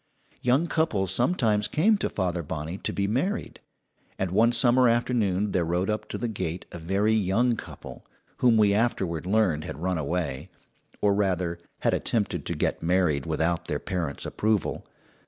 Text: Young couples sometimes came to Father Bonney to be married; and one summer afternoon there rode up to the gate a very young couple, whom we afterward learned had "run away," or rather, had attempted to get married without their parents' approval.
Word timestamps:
Young 0.41 0.65
couples 0.65 1.13
sometimes 1.13 1.67
came 1.67 1.95
to 1.99 2.09
Father 2.09 2.41
Bonney 2.41 2.79
to 2.79 2.91
be 2.91 3.05
married; 3.05 3.59
and 4.17 4.31
one 4.31 4.51
summer 4.51 4.89
afternoon 4.89 5.51
there 5.51 5.63
rode 5.63 5.91
up 5.91 6.09
to 6.09 6.17
the 6.17 6.27
gate 6.27 6.65
a 6.71 6.79
very 6.79 7.13
young 7.13 7.55
couple, 7.55 8.07
whom 8.37 8.57
we 8.57 8.73
afterward 8.73 9.27
learned 9.27 9.63
had 9.63 9.77
"run 9.77 9.99
away," 9.99 10.49
or 11.01 11.13
rather, 11.13 11.59
had 11.81 11.93
attempted 11.93 12.47
to 12.47 12.55
get 12.55 12.81
married 12.81 13.27
without 13.27 13.65
their 13.65 13.77
parents' 13.77 14.25
approval. 14.25 14.87